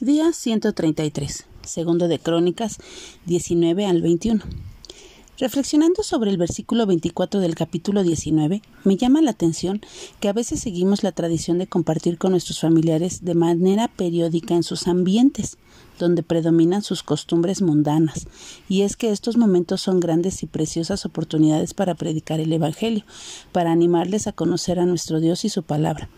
[0.00, 2.78] Día 133, segundo de Crónicas
[3.26, 4.42] 19 al 21.
[5.38, 9.80] Reflexionando sobre el versículo 24 del capítulo 19, me llama la atención
[10.18, 14.64] que a veces seguimos la tradición de compartir con nuestros familiares de manera periódica en
[14.64, 15.58] sus ambientes,
[16.00, 18.26] donde predominan sus costumbres mundanas,
[18.68, 23.04] y es que estos momentos son grandes y preciosas oportunidades para predicar el Evangelio,
[23.52, 26.08] para animarles a conocer a nuestro Dios y su palabra.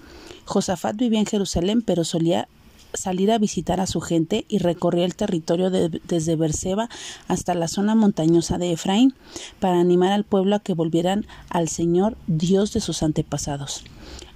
[0.46, 2.48] Josafat vivía en Jerusalén, pero solía
[2.95, 6.88] salir a visitar a su gente y recorría el territorio desde Berseba
[7.29, 9.15] hasta la zona montañosa de Efraín
[9.60, 13.84] para animar al pueblo a que volvieran al Señor Dios de sus antepasados.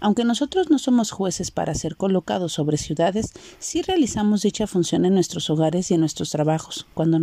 [0.00, 5.14] Aunque nosotros no somos jueces para ser colocados sobre ciudades, sí realizamos dicha función en
[5.14, 7.20] nuestros hogares y en nuestros trabajos, cuando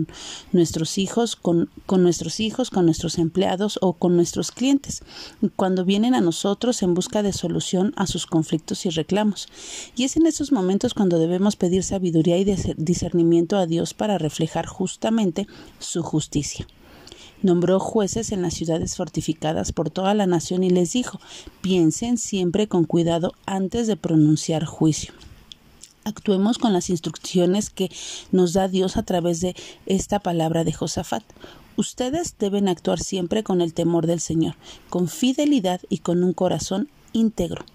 [0.52, 5.02] nuestros hijos, con, nuestros hijos, con nuestros empleados o con nuestros clientes,
[5.56, 9.48] cuando vienen a nosotros en busca de solución a sus conflictos y reclamos.
[9.96, 12.46] Y es en esos momentos cuando debemos pedir sabiduría y
[12.78, 15.48] discernimiento a Dios para reflejar justamente
[15.80, 16.68] su justicia.
[17.44, 21.20] Nombró jueces en las ciudades fortificadas por toda la nación y les dijo
[21.62, 25.14] piensen siempre con cuidado antes de pronunciar juicio.
[26.04, 27.92] Actuemos con las instrucciones que
[28.32, 31.24] nos da Dios a través de esta palabra de Josafat.
[31.76, 34.56] Ustedes deben actuar siempre con el temor del Señor,
[34.90, 37.66] con fidelidad y con un corazón íntegro.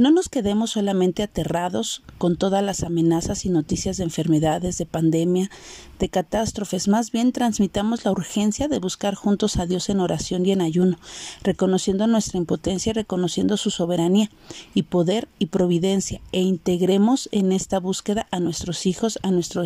[0.00, 5.50] No nos quedemos solamente aterrados con todas las amenazas y noticias de enfermedades, de pandemia,
[5.98, 10.52] de catástrofes, más bien transmitamos la urgencia de buscar juntos a Dios en oración y
[10.52, 10.98] en ayuno,
[11.42, 14.30] reconociendo nuestra impotencia y reconociendo su soberanía
[14.72, 19.64] y poder y providencia, e integremos en esta búsqueda a nuestros hijos, a, nuestro,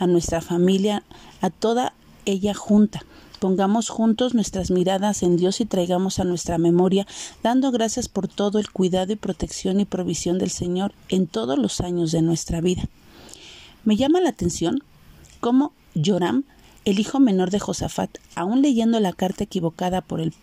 [0.00, 1.04] a nuestra familia,
[1.40, 3.04] a toda ella junta
[3.38, 7.06] Pongamos juntos nuestras miradas en Dios y traigamos a nuestra memoria,
[7.42, 11.80] dando gracias por todo el cuidado y protección y provisión del Señor en todos los
[11.80, 12.84] años de nuestra vida.
[13.84, 14.82] Me llama la atención
[15.40, 16.44] cómo Joram,
[16.84, 20.34] el hijo menor de Josafat, aún leyendo la carta equivocada por el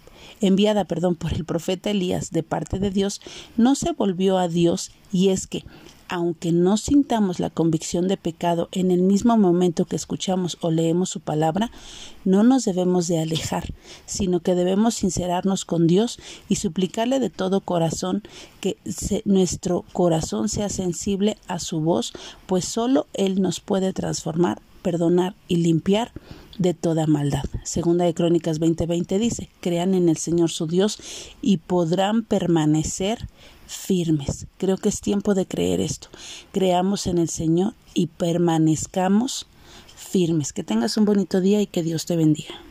[0.42, 3.22] enviada, perdón, por el profeta Elías de parte de Dios,
[3.58, 5.64] no se volvió a Dios y es que
[6.08, 11.10] aunque no sintamos la convicción de pecado en el mismo momento que escuchamos o leemos
[11.10, 11.72] su palabra,
[12.24, 13.74] no nos debemos de alejar,
[14.06, 18.24] sino que debemos sincerarnos con Dios y suplicarle de todo corazón
[18.62, 18.78] que
[19.26, 22.14] nuestro corazón sea sensible a su voz,
[22.46, 26.12] pues solo Él nos puede transformar, perdonar y limpiar
[26.60, 27.46] de toda maldad.
[27.64, 31.00] Segunda de Crónicas 20:20 dice, crean en el Señor su Dios
[31.42, 33.28] y podrán permanecer
[33.66, 34.46] firmes.
[34.60, 36.10] Creo que es tiempo de creer esto.
[36.52, 39.48] Creamos en el Señor y permanezcamos
[39.96, 40.54] firmes.
[40.54, 42.56] Que tengas un bonito día y que Dios te bendiga.